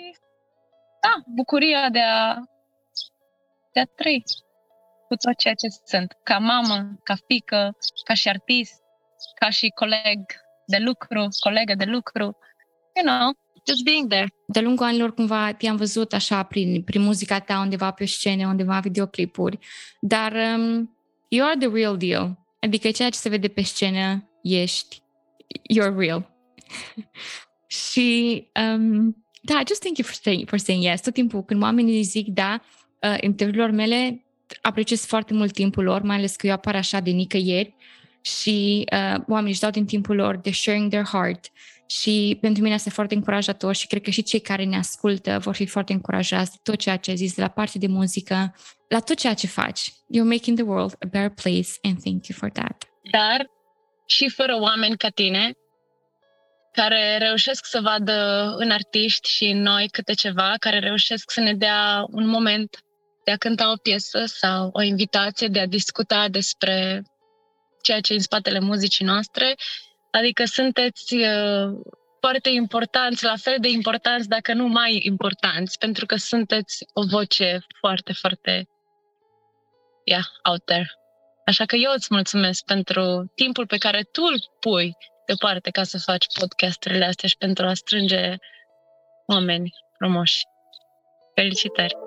[1.05, 2.35] da, bucuria de a,
[3.73, 4.23] de a trăi
[5.09, 6.17] cu tot ceea ce sunt.
[6.23, 8.83] Ca mamă, ca fică, ca și artist,
[9.41, 10.21] ca și coleg
[10.67, 12.37] de lucru, colegă de lucru.
[12.97, 13.33] You know,
[13.67, 14.27] just being there.
[14.47, 18.79] De lungul anilor cumva te-am văzut așa prin, prin muzica ta undeva pe scene, undeva
[18.81, 19.59] videoclipuri,
[20.01, 20.97] dar um,
[21.29, 22.39] you are the real deal.
[22.61, 25.03] Adică ceea ce se vede pe scenă, ești,
[25.73, 26.31] you're real.
[27.67, 31.01] și um, da, just thank you for saying, for saying yes.
[31.01, 32.61] Tot timpul când oamenii zic da,
[33.03, 34.25] uh, interviurilor mele,
[34.63, 37.75] apreciez foarte mult timpul lor, mai ales că eu apar așa de nicăieri
[38.21, 41.51] și uh, oamenii își dau din timpul lor, de sharing their heart
[41.87, 45.55] și pentru mine este foarte încurajator și cred că și cei care ne ascultă vor
[45.55, 48.55] fi foarte încurajați de tot ceea ce ai zis, de la partea de muzică,
[48.89, 49.91] la tot ceea ce faci.
[49.91, 52.85] You're making the world a better place and thank you for that.
[53.11, 53.47] Dar
[54.07, 55.53] și fără oameni ca tine,
[56.75, 61.55] care reușesc să vadă în artiști și în noi câte ceva, care reușesc să ne
[61.55, 62.85] dea un moment
[63.25, 67.03] de a cânta o piesă sau o invitație de a discuta despre
[67.83, 69.55] ceea ce e în spatele muzicii noastre.
[70.11, 71.69] Adică sunteți uh,
[72.21, 77.59] foarte importanți, la fel de importanți, dacă nu mai importanți, pentru că sunteți o voce
[77.81, 78.69] foarte, foarte,
[80.05, 80.91] yeah, out there.
[81.47, 84.97] Așa că eu îți mulțumesc pentru timpul pe care tu îl pui
[85.27, 88.37] departe ca să faci podcasturile astea și pentru a strânge
[89.27, 90.43] oameni frumoși.
[91.35, 92.04] Felicitări!